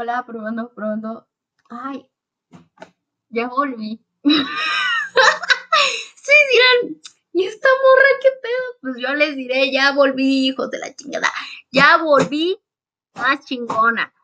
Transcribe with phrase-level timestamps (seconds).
[0.00, 1.26] Hola, probando, probando.
[1.68, 2.08] Ay,
[3.30, 4.00] ya volví.
[4.22, 4.32] sí,
[6.52, 7.00] dirán,
[7.32, 8.78] ¿y esta morra qué pedo?
[8.80, 11.28] Pues yo les diré, ya volví, hijos de la chingada.
[11.72, 12.60] Ya volví
[13.16, 14.14] más chingona.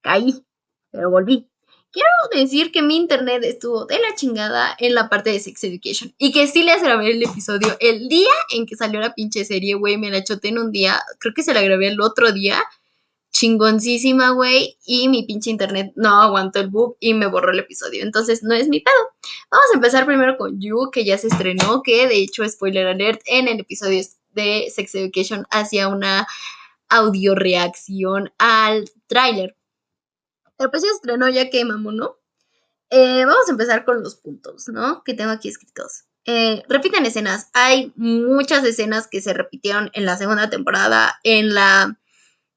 [0.00, 0.44] Caí,
[0.90, 1.48] pero volví.
[1.92, 6.12] Quiero decir que mi internet estuvo de la chingada en la parte de Sex Education.
[6.18, 9.76] Y que sí les grabé el episodio el día en que salió la pinche serie,
[9.76, 9.98] güey.
[9.98, 11.00] Me la choté en un día.
[11.20, 12.60] Creo que se la grabé el otro día.
[13.32, 14.78] Chingoncísima, güey.
[14.84, 18.02] Y mi pinche internet no aguantó el book y me borró el episodio.
[18.02, 18.94] Entonces no es mi pedo.
[19.50, 21.82] Vamos a empezar primero con You, que ya se estrenó.
[21.82, 24.02] Que de hecho, spoiler alert, en el episodio
[24.32, 26.26] de Sex Education hacía una
[26.88, 29.56] audio reacción al tráiler.
[30.56, 32.16] Pero pues ya estrenó, ya que mamón, ¿no?
[32.90, 35.04] Eh, vamos a empezar con los puntos, ¿no?
[35.04, 36.04] Que tengo aquí escritos.
[36.24, 37.48] Eh, repiten escenas.
[37.52, 41.98] Hay muchas escenas que se repitieron en la segunda temporada, en la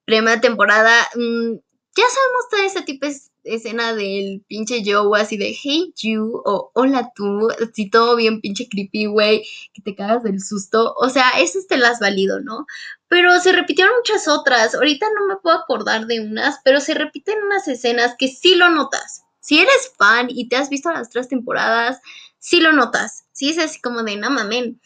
[0.06, 0.94] primera temporada.
[1.16, 1.56] Mm,
[1.96, 6.72] ya sabemos toda esa tipo de escena del pinche Joe así de Hey you o
[6.74, 9.44] Hola tú, así todo bien pinche creepy, güey,
[9.74, 10.94] que te cagas del susto.
[10.98, 12.66] O sea, esas te las valido, ¿no?
[13.08, 14.76] Pero se repitieron muchas otras.
[14.76, 18.70] Ahorita no me puedo acordar de unas, pero se repiten unas escenas que sí lo
[18.70, 19.24] notas.
[19.40, 22.00] Si eres fan y te has visto las tres temporadas,
[22.40, 23.26] sí lo notas.
[23.34, 24.80] Sí es así como de, no mamen,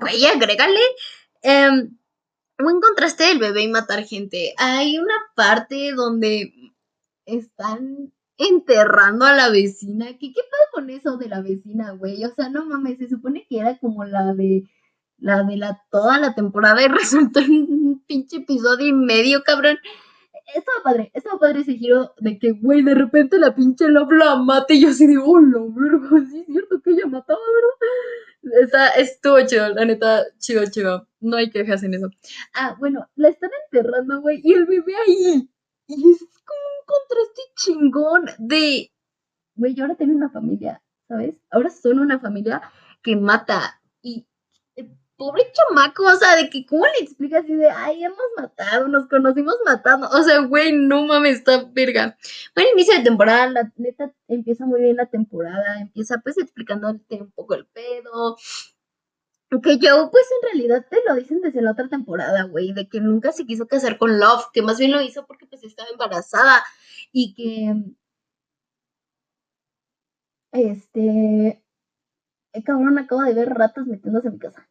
[0.00, 0.80] güey, agrégale.
[1.42, 1.88] Eh,
[2.62, 4.54] buen contraste del bebé y matar gente.
[4.58, 6.52] Hay una parte donde
[7.26, 10.06] están enterrando a la vecina.
[10.18, 10.40] ¿Qué, qué
[10.72, 12.24] con eso de la vecina, güey?
[12.24, 14.64] O sea, no mames, se supone que era como la de
[15.18, 19.78] la de la toda la temporada y resultó un pinche episodio y medio, cabrón.
[20.54, 24.36] Estaba padre, estaba padre ese giro de que, güey, de repente la pinche Love la
[24.36, 27.92] mate y yo así de, oh, la verga, sí es cierto que ella mataba, ¿verdad?
[28.42, 31.08] Está, estuvo chido, la neta, chido, chido.
[31.20, 32.10] No hay quejas en eso.
[32.54, 35.48] Ah, bueno, la están enterrando, güey, y el bebé ahí.
[35.86, 38.92] Y es como un contraste chingón de,
[39.54, 41.34] güey, yo ahora tengo una familia, ¿sabes?
[41.50, 42.62] Ahora son una familia
[43.02, 43.80] que mata.
[44.02, 44.26] Y
[45.22, 49.08] pobre chamaco, o sea, de que, ¿cómo le explicas así de, ay, hemos matado, nos
[49.08, 50.08] conocimos matando?
[50.08, 52.16] O sea, güey, no mames, está verga.
[52.56, 57.30] Bueno, inicio de temporada, la neta empieza muy bien la temporada, empieza pues explicándote un
[57.30, 58.36] poco el pedo.
[59.62, 63.00] Que yo, pues en realidad te lo dicen desde la otra temporada, güey, de que
[63.00, 66.64] nunca se quiso casar con Love, que más bien lo hizo porque pues estaba embarazada
[67.12, 67.74] y que,
[70.52, 71.62] este,
[72.52, 74.68] eh, cabrón, acabo de ver ratas metiéndose en mi casa.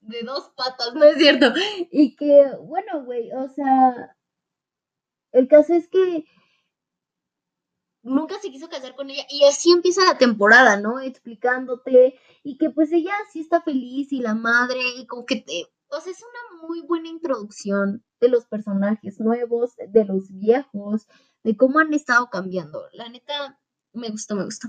[0.00, 1.52] De dos patas, no es cierto.
[1.90, 4.16] Y que, bueno, güey, o sea,
[5.32, 6.24] el caso es que
[8.02, 11.00] nunca se quiso casar con ella y así empieza la temporada, ¿no?
[11.00, 15.66] Explicándote y que pues ella sí está feliz y la madre y como que te...
[15.92, 21.08] O sea, es una muy buena introducción de los personajes nuevos, de los viejos,
[21.42, 22.84] de cómo han estado cambiando.
[22.92, 23.58] La neta,
[23.92, 24.68] me gustó, me gustó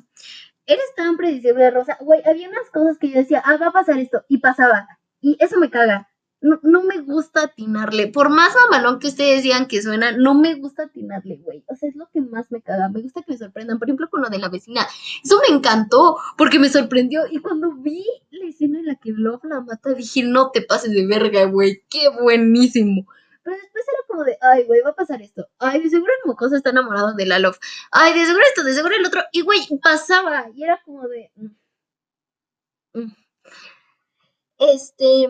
[0.65, 1.97] eres tan predecible, Rosa.
[1.99, 4.87] Güey, había unas cosas que yo decía, ah, va a pasar esto, y pasaba.
[5.21, 6.07] Y eso me caga.
[6.43, 8.07] No, no me gusta atinarle.
[8.07, 11.63] Por más mamalón que ustedes digan que suena, no me gusta atinarle, güey.
[11.67, 12.89] O sea, es lo que más me caga.
[12.89, 13.77] Me gusta que me sorprendan.
[13.77, 14.81] Por ejemplo, con lo de la vecina.
[15.23, 17.21] Eso me encantó, porque me sorprendió.
[17.29, 20.91] Y cuando vi la escena en la que Love la mata, dije, no te pases
[20.91, 21.83] de verga, güey.
[21.87, 23.05] Qué buenísimo.
[23.43, 25.47] Pero después era como de, ay, güey, va a pasar esto.
[25.59, 27.37] Ay, de seguro el mocoso está enamorado de la.
[27.91, 29.23] Ay, de seguro esto, de seguro el otro.
[29.31, 30.49] Y, güey, pasaba.
[30.53, 31.31] Y era como de...
[31.35, 33.15] Mm, mm.
[34.59, 35.29] Este...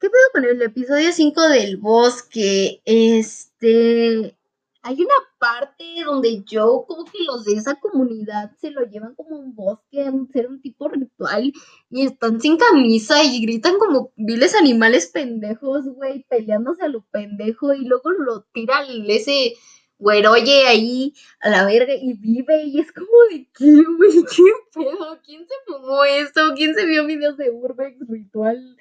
[0.00, 2.80] ¿Qué pedo con el episodio 5 del bosque?
[2.84, 4.37] Este
[4.82, 9.36] hay una parte donde yo como que los de esa comunidad se lo llevan como
[9.36, 11.52] un bosque, a ser un tipo ritual
[11.90, 17.74] y están sin camisa y gritan como viles animales pendejos, güey, peleándose a lo pendejo
[17.74, 19.54] y luego lo tira ese
[19.98, 25.18] güeroye ahí a la verga y vive y es como de qué, güey, qué pedo,
[25.24, 26.52] ¿quién se fumó esto?
[26.54, 28.76] ¿Quién se vio videos de Urbex ritual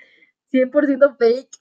[0.52, 1.59] 100% fake?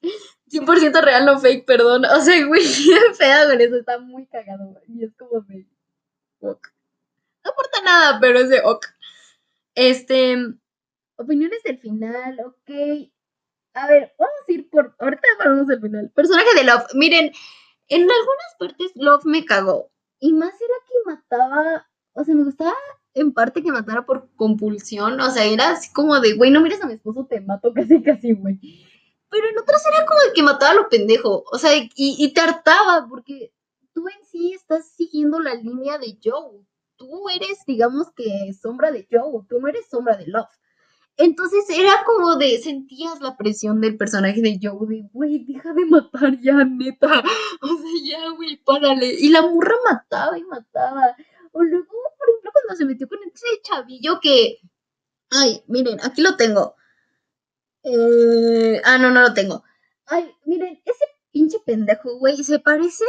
[0.48, 2.04] 100% real, no fake, perdón.
[2.04, 5.66] O sea, güey, qué fea con eso, está muy cagado, Y es como de.
[6.40, 6.68] Ok.
[7.44, 8.86] No aporta nada, pero es de ok.
[9.74, 10.36] Este.
[11.16, 13.10] Opiniones del final, ok.
[13.74, 14.94] A ver, vamos a ir por.
[14.98, 16.10] Ahorita vamos al final.
[16.14, 16.94] Personaje de Love.
[16.94, 17.32] Miren,
[17.88, 19.90] en algunas partes Love me cagó.
[20.18, 21.88] Y más era que mataba.
[22.12, 22.74] O sea, me gustaba
[23.16, 25.20] en parte que matara por compulsión.
[25.20, 28.02] O sea, era así como de, güey, no mires a mi esposo, te mato casi,
[28.02, 28.60] casi, güey.
[29.30, 31.42] Pero en otras era como el que mataba a lo pendejo.
[31.50, 33.52] O sea, y, y te hartaba, porque
[33.94, 36.62] tú en sí estás siguiendo la línea de Joe.
[36.96, 39.44] Tú eres, digamos que, sombra de Joe.
[39.48, 40.48] Tú no eres sombra de Love.
[41.18, 45.86] Entonces era como de, sentías la presión del personaje de Joe, de, güey, deja de
[45.86, 47.22] matar ya, neta.
[47.62, 49.14] O sea, ya, güey, párale.
[49.18, 51.16] Y la murra mataba y mataba.
[51.52, 51.95] O luego,
[52.74, 54.58] se metió con ese chavillo que,
[55.30, 56.76] ay, miren, aquí lo tengo.
[57.82, 59.62] Eh, ah, no, no lo tengo.
[60.06, 63.04] Ay, miren, ese pinche pendejo, güey, se parece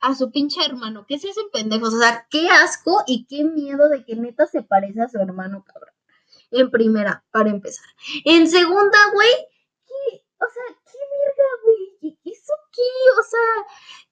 [0.00, 1.04] a su pinche hermano.
[1.06, 1.86] ¿Qué es ese pendejo?
[1.86, 5.64] O sea, qué asco y qué miedo de que neta se parece a su hermano,
[5.64, 5.94] cabrón.
[6.50, 7.86] En primera, para empezar.
[8.24, 9.30] En segunda, güey,
[9.86, 10.24] ¿qué?
[10.38, 11.89] O sea, qué verga, güey.
[12.30, 12.82] ¿Eso qué?
[13.18, 13.66] O sea,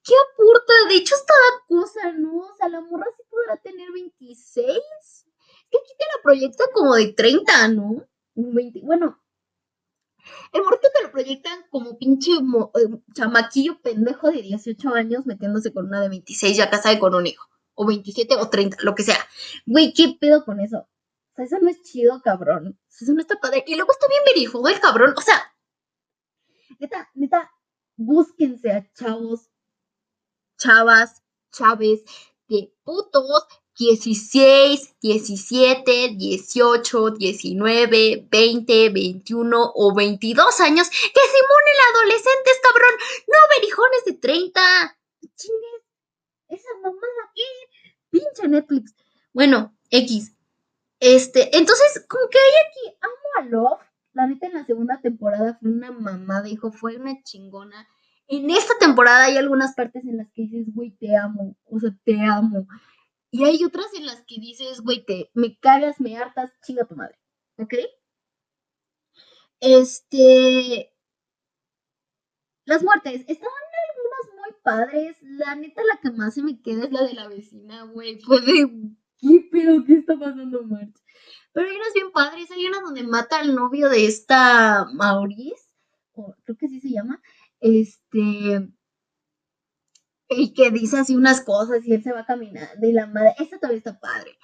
[0.04, 0.72] ¿qué aporta?
[0.88, 2.38] De hecho, está la cosa, ¿no?
[2.38, 4.76] O sea, la morra sí podrá tener 26.
[4.76, 5.26] Es
[5.70, 8.06] que aquí te la proyecta como de 30, ¿no?
[8.34, 9.20] 20, bueno,
[10.52, 15.86] el morrito te lo proyectan como pinche eh, chamaquillo pendejo de 18 años metiéndose con
[15.86, 17.46] una de 26 ya casada con un hijo.
[17.74, 19.18] O 27 o 30, lo que sea.
[19.66, 20.78] Güey, ¿qué pedo con eso?
[20.78, 22.78] O sea, eso no es chido, cabrón.
[22.88, 23.64] Eso no está padre.
[23.66, 25.14] Y luego está bien verijo el cabrón.
[25.16, 25.54] O sea,
[26.80, 27.50] neta, neta,
[27.98, 29.50] búsquense a chavos,
[30.56, 31.22] chavas,
[31.52, 32.02] chaves,
[32.48, 33.46] de putos
[33.78, 42.94] 16, 17, 18, 19, 20, 21 o 22 años que simulen adolescentes, cabrón.
[43.28, 44.98] No verijones de 30.
[45.36, 45.82] Chingues.
[46.48, 47.32] Esa mamada.
[48.10, 48.94] Pinche Netflix.
[49.32, 50.32] Bueno, X.
[50.98, 53.87] Este, entonces, como que hay aquí, amo a Love.
[54.18, 57.86] La neta en la segunda temporada fue una mamada, hijo, fue una chingona.
[58.26, 61.96] En esta temporada hay algunas partes en las que dices, güey, te amo, o sea,
[62.02, 62.66] te amo.
[63.30, 66.96] Y hay otras en las que dices, güey, te me cagas, me hartas, chinga tu
[66.96, 67.16] madre.
[67.58, 67.74] ¿Ok?
[69.60, 70.92] Este.
[72.64, 73.20] Las muertes.
[73.28, 73.54] Estaban
[73.88, 75.16] algunas muy padres.
[75.22, 78.18] La neta, la que más se me queda es la de la vecina, güey.
[78.18, 78.68] Fue de.
[79.20, 79.84] ¿Qué pedo?
[79.84, 80.96] ¿Qué está pasando, March?
[81.52, 82.50] Pero hay unas bien padres.
[82.50, 85.68] Hay una donde mata al novio de esta Maurice.
[86.44, 87.20] creo que así se llama.
[87.60, 88.68] Este
[90.28, 93.58] y que dice así unas cosas y él se va caminando y la madre, esta
[93.58, 94.38] todavía está padre.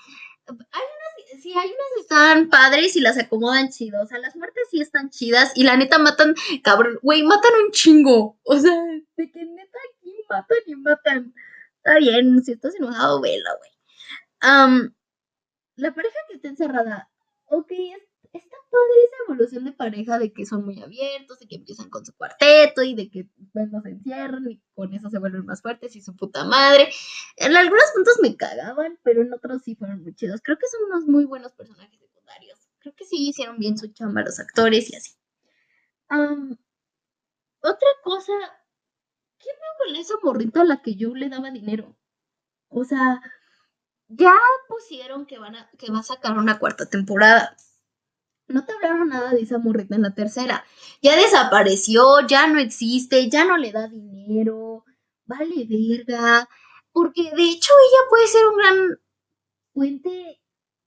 [0.47, 4.05] Hay unas, sí, hay unas que están padres y las acomodan chidos.
[4.05, 7.71] O sea, las muertes sí están chidas y la neta matan, cabrón, güey, matan un
[7.71, 8.39] chingo.
[8.45, 8.73] O sea,
[9.17, 11.35] de que neta aquí matan y matan.
[11.79, 13.71] Está bien, si estás enojado, vela, güey.
[15.77, 17.11] La pareja que está encerrada,
[17.47, 17.73] ok,
[18.39, 22.05] está padre esa evolución de pareja de que son muy abiertos, de que empiezan con
[22.05, 25.63] su cuarteto y de que pues, no se encierran y con eso se vuelven más
[25.63, 26.89] fuertes y su puta madre.
[27.37, 30.41] En algunos puntos me cagaban, pero en otros sí fueron muy chidos.
[30.43, 32.59] Creo que son unos muy buenos personajes secundarios.
[32.81, 35.13] Creo que sí hicieron bien su chamba los actores y así.
[37.61, 38.33] otra cosa,
[39.39, 41.97] ¿qué veo con esa morrita a la que yo le daba dinero?
[42.69, 43.23] O sea,
[44.09, 44.35] ya
[44.69, 47.57] pusieron que van a, que va a sacar una cuarta temporada
[48.49, 50.65] no te hablaron nada de esa morrita en la tercera.
[51.03, 54.85] Ya desapareció, ya no existe, ya no le da dinero,
[55.27, 56.49] vale verga.
[56.93, 59.01] Porque de hecho ella puede ser un gran
[59.73, 60.41] puente,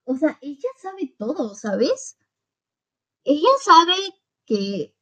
[0.04, 2.18] o sea, ella sabe todo, ¿sabes?
[3.24, 3.94] Ella sabe
[4.46, 4.94] que,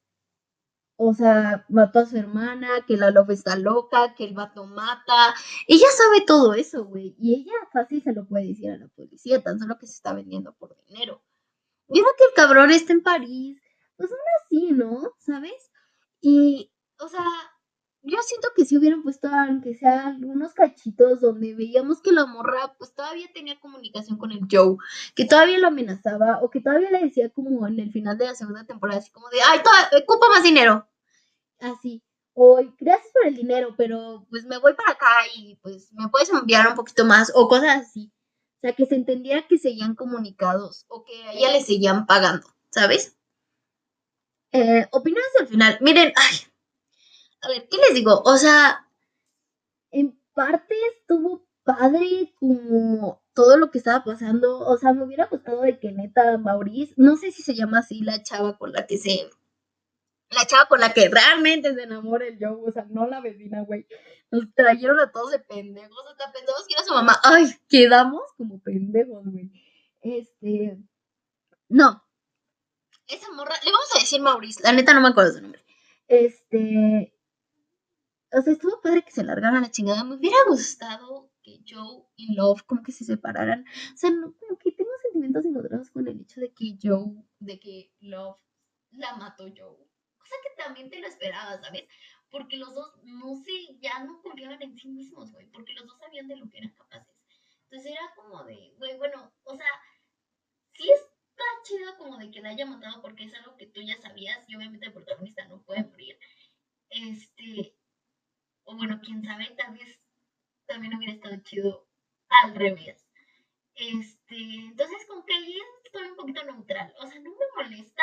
[0.96, 5.34] o sea, mató a su hermana, que la loba está loca, que el vato mata.
[5.66, 7.14] Ella sabe todo eso, güey.
[7.18, 10.14] Y ella fácil se lo puede decir a la policía, tan solo que se está
[10.14, 11.22] vendiendo por dinero.
[11.88, 13.60] Mira que el cabrón está en París.
[13.96, 15.14] Pues aún así, ¿no?
[15.18, 15.70] ¿Sabes?
[16.20, 17.24] Y, o sea,
[18.06, 22.74] yo siento que si hubieran puesto, aunque sea algunos cachitos donde veíamos que la morra,
[22.78, 24.76] pues todavía tenía comunicación con el Joe,
[25.16, 28.34] que todavía lo amenazaba, o que todavía le decía como en el final de la
[28.36, 29.60] segunda temporada, así como de, ay,
[30.02, 30.88] ocupa más dinero.
[31.58, 32.02] Así.
[32.34, 36.30] O gracias por el dinero, pero pues me voy para acá y pues me puedes
[36.30, 38.12] enviar un poquito más, o cosas así.
[38.58, 42.46] O sea, que se entendiera que seguían comunicados o que a ella le seguían pagando,
[42.70, 43.16] ¿sabes?
[44.52, 45.78] Eh, opiniones al final.
[45.80, 46.36] Miren, ay,
[47.46, 48.22] a ver, ¿qué les digo?
[48.24, 48.88] O sea,
[49.90, 54.58] en parte estuvo padre como todo lo que estaba pasando.
[54.60, 58.00] O sea, me hubiera gustado de que neta Maurice, no sé si se llama así
[58.00, 59.30] la chava con la que se
[60.30, 63.62] la chava con la que realmente se enamora el Joe, o sea, no la vecina,
[63.62, 63.86] güey.
[64.32, 67.16] Nos trajeron a todos de pendejos, hasta pendejos que era su mamá.
[67.22, 69.52] Ay, quedamos como pendejos, güey.
[70.02, 70.78] Este.
[71.68, 72.02] No.
[73.06, 75.64] Esa morra, le vamos a decir Maurice, la neta no me acuerdo su nombre.
[76.08, 77.15] Este.
[78.32, 80.04] O sea, estuvo padre que se largaran la chingada.
[80.04, 83.64] Me hubiera gustado que Joe y Love como que se separaran.
[83.94, 87.60] O sea, no, como que tengo sentimientos encontrados con el hecho de que Joe, de
[87.60, 88.38] que Love
[88.90, 89.86] la mató Joe
[90.18, 91.84] cosa que también te lo esperabas, ¿sabes?
[92.30, 95.98] Porque los dos, no sé, ya no confiaban en sí mismos, güey, porque los dos
[95.98, 97.14] sabían de lo que eran capaces.
[97.64, 99.68] Entonces era como de, güey, bueno, o sea,
[100.72, 101.00] sí es
[101.36, 104.48] está chido como de que la haya matado porque es algo que tú ya sabías
[104.48, 106.18] y obviamente el protagonista no puede morir.
[106.88, 107.76] Este,
[108.64, 110.00] o bueno, quién sabe, tal vez
[110.66, 111.88] también hubiera estado chido
[112.28, 113.04] al revés.
[113.74, 116.94] Este, entonces que ahí estoy un poquito neutral.
[117.00, 118.02] O sea, no me molesta,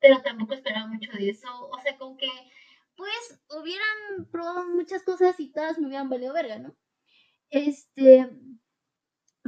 [0.00, 1.48] pero tampoco esperaba mucho de eso.
[1.68, 2.28] O sea, como que
[2.96, 6.74] pues hubieran probado muchas cosas y todas me hubieran valido verga, ¿no?
[7.50, 8.28] Este,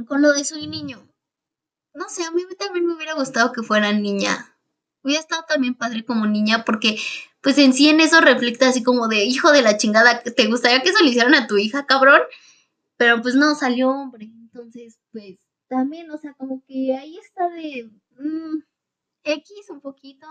[0.07, 1.09] con lo de soy niño.
[1.93, 4.52] No sé, a mí también me hubiera gustado que fuera niña.
[5.03, 6.97] Hubiera estado también padre como niña porque
[7.41, 10.81] pues en sí en eso refleja así como de hijo de la chingada, ¿te gustaría
[10.81, 12.21] que eso le hicieran a tu hija, cabrón?
[12.97, 14.25] Pero pues no, salió hombre.
[14.25, 18.63] Entonces, pues también, o sea, como que ahí está de mm,
[19.23, 20.27] X un poquito.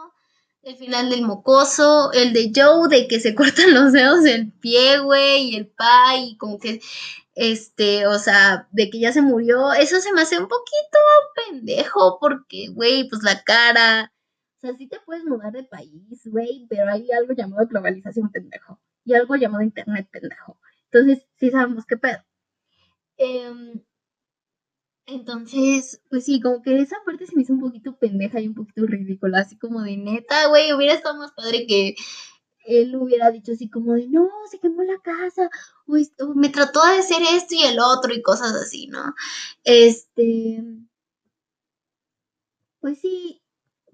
[0.62, 5.00] El final del mocoso, el de Joe de que se cortan los dedos del pie,
[5.00, 6.80] güey, y el pa, y como que,
[7.34, 10.98] este, o sea, de que ya se murió, eso se me hace un poquito
[11.34, 14.11] pendejo, porque, güey, pues la cara,
[14.66, 19.14] sea, sí te puedes mudar de país, güey, pero hay algo llamado globalización pendejo, y
[19.14, 20.58] algo llamado internet pendejo.
[20.90, 22.18] Entonces, sí sabemos qué pedo.
[23.18, 23.82] Eh,
[25.06, 28.54] entonces, pues sí, como que esa parte se me hizo un poquito pendeja y un
[28.54, 31.96] poquito ridícula, así como de neta, güey, hubiera estado más padre que
[32.64, 35.50] él hubiera dicho así como de, no, se quemó la casa,
[35.86, 35.96] o,
[36.34, 39.14] me trató de hacer esto y el otro y cosas así, ¿no?
[39.64, 40.62] Este,
[42.80, 43.41] pues sí,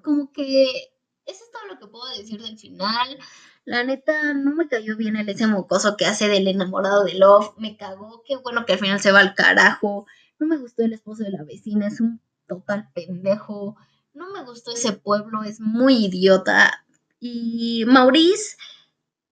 [0.02, 0.92] como que
[1.28, 3.18] eso es todo lo que puedo decir del final.
[3.64, 7.52] La neta, no me cayó bien el ese mocoso que hace del enamorado de Love.
[7.58, 8.22] Me cagó.
[8.26, 10.06] Qué bueno que al final se va al carajo.
[10.38, 13.76] No me gustó el esposo de la vecina, es un total pendejo.
[14.14, 16.86] No me gustó ese pueblo, es muy idiota.
[17.20, 18.56] Y Maurice,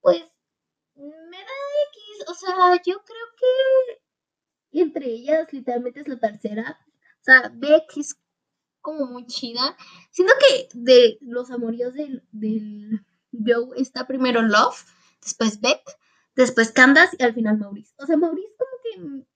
[0.02, 0.22] pues,
[0.94, 1.56] me da
[1.92, 2.24] X.
[2.28, 6.78] O sea, yo creo que entre ellas literalmente es la tercera.
[7.20, 7.52] O sea,
[7.96, 8.16] es
[8.86, 9.76] como muy chida.
[10.12, 14.84] Siento que de los amoríos del, del Joe está primero Love,
[15.20, 15.82] después Beck,
[16.36, 17.92] después Candace y al final Maurice.
[17.98, 19.26] O sea, Maurice como que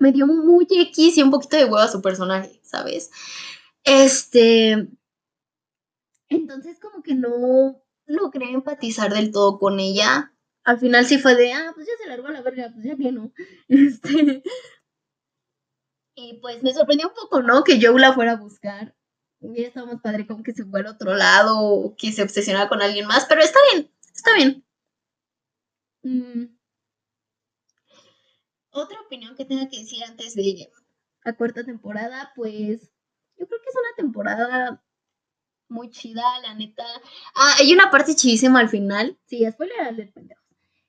[0.00, 3.12] me dio muy X y un poquito de huevo a su personaje, ¿sabes?
[3.84, 4.88] Este.
[6.28, 10.32] Entonces, como que no logré empatizar del todo con ella.
[10.64, 13.12] Al final sí fue de, ah, pues ya se largó la verga, pues ya que
[13.12, 13.30] no.
[13.68, 14.42] Este.
[16.14, 17.64] Y pues me sorprendió un poco, ¿no?
[17.64, 18.94] Que Joe la fuera a buscar.
[19.40, 22.68] Hubiera estado más padre como que se fuera a otro lado o que se obsesionara
[22.68, 24.64] con alguien más, pero está bien, está bien.
[26.02, 26.56] Mm.
[28.70, 30.70] Otra opinión que tenga que decir antes de
[31.24, 32.90] la cuarta temporada, pues
[33.38, 34.82] yo creo que es una temporada
[35.68, 36.84] muy chida, la neta.
[37.34, 39.18] Ah, hay una parte chidísima al final.
[39.26, 40.42] Sí, spoiler alert, pendejo.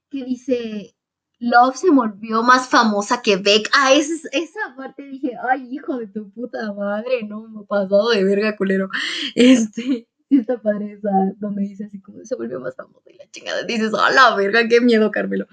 [0.09, 0.95] Que dice,
[1.39, 3.69] Love se volvió más famosa que Beck.
[3.73, 8.09] Ah, esa, esa parte dije, ay, hijo de tu puta madre, no, me ha pasado
[8.09, 8.89] de verga, culero.
[9.35, 13.29] Este, sí está padre esa, donde dice así como, se volvió más famosa y la
[13.31, 13.63] chingada.
[13.63, 15.47] Dices, oh, la verga, qué miedo, Carmelo.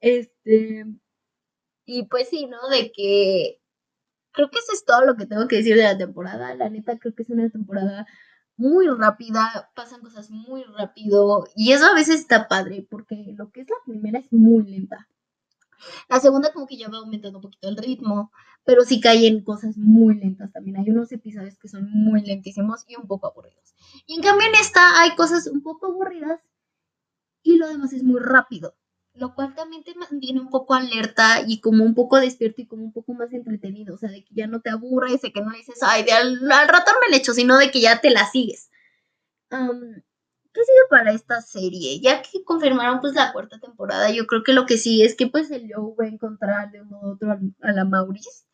[0.00, 0.86] Este,
[1.86, 2.68] y pues sí, ¿no?
[2.68, 3.60] De que
[4.32, 6.54] creo que eso es todo lo que tengo que decir de la temporada.
[6.54, 8.06] La neta, creo que es una temporada
[8.56, 13.62] muy rápida, pasan cosas muy rápido y eso a veces está padre porque lo que
[13.62, 15.08] es la primera es muy lenta.
[16.08, 18.32] La segunda como que ya va aumentando un poquito el ritmo,
[18.64, 20.76] pero sí caen cosas muy lentas también.
[20.76, 23.74] Hay unos episodios que son muy lentísimos y un poco aburridos.
[24.06, 26.40] Y en cambio en esta hay cosas un poco aburridas
[27.42, 28.74] y lo demás es muy rápido
[29.14, 32.84] lo cual también te mantiene un poco alerta y como un poco despierto y como
[32.84, 35.52] un poco más entretenido, o sea, de que ya no te aburres, de que no
[35.52, 38.70] dices, ay, de al, rato me le echo, sino de que ya te la sigues.
[40.54, 42.00] ¿Qué sigue para esta serie?
[42.00, 45.26] Ya que confirmaron pues la cuarta temporada, yo creo que lo que sí es que
[45.26, 48.46] pues el Joe va a encontrar de uno u otro a, la Maurice.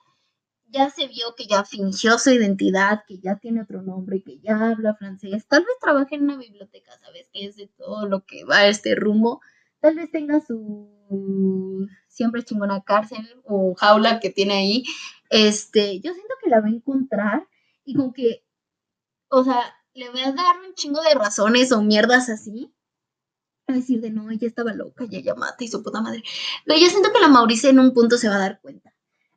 [0.68, 4.70] Ya se vio que ya fingió su identidad, que ya tiene otro nombre, que ya
[4.70, 5.46] habla francés.
[5.46, 7.28] Tal vez trabaje en una biblioteca, ¿sabes?
[7.32, 9.40] Que es de todo lo que va a este rumbo
[9.80, 14.84] tal vez tenga su siempre chingona cárcel o jaula que tiene ahí,
[15.30, 17.48] este, yo siento que la va a encontrar
[17.84, 18.44] y con que,
[19.28, 19.60] o sea,
[19.94, 22.72] le voy a dar un chingo de razones o mierdas así.
[23.66, 26.24] A decir de no, ella estaba loca y ella mata y su puta madre.
[26.66, 28.94] Pero yo siento que la Maurice en un punto se va a dar cuenta.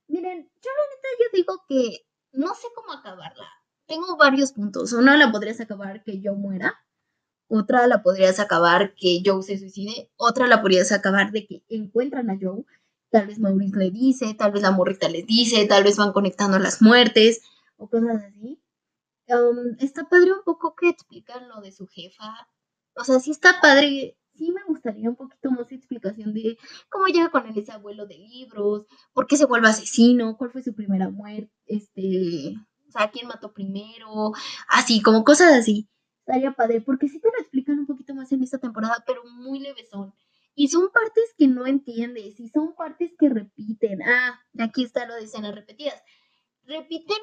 [0.08, 3.48] Miren, yo la neta yo digo que no sé cómo acabarla.
[3.86, 4.94] Tengo varios puntos.
[4.94, 6.84] Uno la podrías acabar que yo muera
[7.48, 12.30] otra la podrías acabar que Joe se suicide, otra la podrías acabar de que encuentran
[12.30, 12.66] a Joe,
[13.10, 16.58] tal vez Maurice le dice, tal vez la morrita le dice, tal vez van conectando
[16.58, 17.42] las muertes
[17.78, 18.60] o cosas así.
[19.28, 22.48] Um, está padre un poco que explican lo de su jefa.
[22.96, 26.58] O sea, sí está padre, sí me gustaría un poquito más explicación de
[26.90, 30.62] cómo llega con él ese abuelo de libros, por qué se vuelve asesino, cuál fue
[30.62, 32.56] su primera muerte, este,
[32.94, 34.32] sea, quién mató primero,
[34.70, 35.90] así, como cosas así.
[36.20, 39.60] Estaría padre, porque sí te lo explican un poquito más en esta temporada, pero muy
[39.60, 40.14] levesón.
[40.56, 44.02] Y son partes que no entiendes, y son partes que repiten.
[44.04, 46.02] Ah, aquí está lo de escenas repetidas.
[46.66, 47.18] Repiten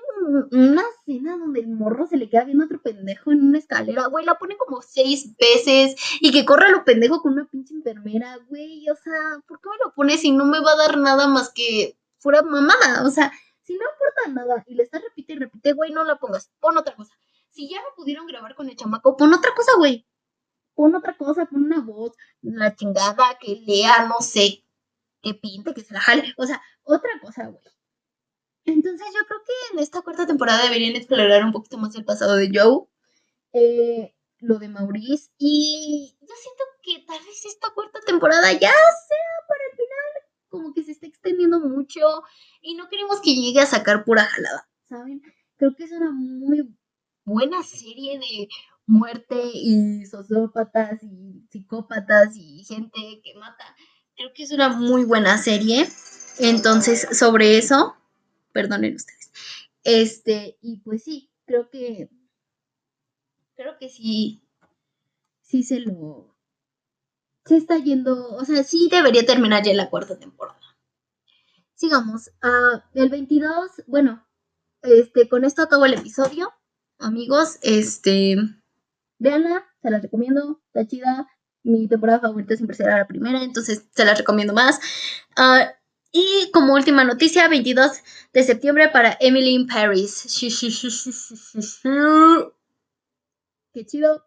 [0.50, 4.06] una escena donde el morro se le queda viendo a otro pendejo en una escalera,
[4.06, 8.36] güey, la ponen como seis veces y que corra lo pendejo con una pinche enfermera,
[8.48, 11.26] güey, o sea, ¿por qué me lo pones si no me va a dar nada
[11.26, 13.06] más que fuera mamada?
[13.06, 13.32] O sea,
[13.62, 16.76] si no aporta nada y le estás repite y repite, güey, no la pongas, pon
[16.76, 17.14] otra cosa.
[17.48, 20.06] Si ya no pudieron grabar con el chamaco, pon otra cosa, güey.
[20.74, 24.64] Pon otra cosa, pon una voz, la chingada, que lea, no sé,
[25.22, 27.64] que pinte, que se la jale, o sea, otra cosa, güey.
[28.72, 32.36] Entonces yo creo que en esta cuarta temporada deberían explorar un poquito más el pasado
[32.36, 32.86] de Joe,
[33.52, 39.28] eh, lo de Maurice, y yo siento que tal vez esta cuarta temporada ya sea
[39.48, 42.00] para el final, como que se está extendiendo mucho
[42.60, 45.22] y no queremos que llegue a sacar pura jalada, ¿saben?
[45.56, 46.74] Creo que es una muy
[47.24, 48.48] buena serie de
[48.86, 53.76] muerte y sociópatas y psicópatas y gente que mata.
[54.16, 55.86] Creo que es una muy buena serie.
[56.38, 57.94] Entonces, sobre eso,
[58.52, 59.30] perdonen ustedes.
[59.84, 62.10] Este, y pues sí, creo que
[63.56, 64.42] creo que sí
[65.42, 66.30] sí se lo
[67.44, 70.60] se está yendo, o sea, sí debería terminar ya la cuarta temporada.
[71.74, 72.30] Sigamos.
[72.42, 74.24] Uh, el 22, bueno,
[74.82, 76.52] este, con esto acabo el episodio.
[76.98, 78.36] Amigos, este,
[79.18, 81.26] véanla, se las recomiendo, está chida.
[81.62, 84.78] Mi temporada favorita siempre será la primera, entonces se las recomiendo más.
[85.36, 85.70] Uh,
[86.12, 88.02] y como última noticia, 22
[88.32, 90.26] de septiembre para Emily in Paris.
[93.72, 94.26] Qué chido.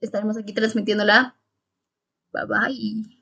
[0.00, 1.36] Estaremos aquí transmitiéndola.
[2.32, 3.21] Bye bye.